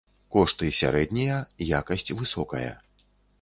[0.35, 1.35] Кошты сярэднія,
[1.81, 2.71] якасць высокая.